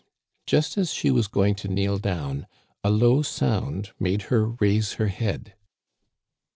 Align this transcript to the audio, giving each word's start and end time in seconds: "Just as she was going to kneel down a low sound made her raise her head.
"Just 0.47 0.79
as 0.79 0.91
she 0.91 1.11
was 1.11 1.27
going 1.27 1.53
to 1.53 1.67
kneel 1.67 1.99
down 1.99 2.47
a 2.83 2.89
low 2.89 3.21
sound 3.21 3.91
made 3.99 4.23
her 4.33 4.47
raise 4.47 4.93
her 4.93 5.09
head. 5.09 5.53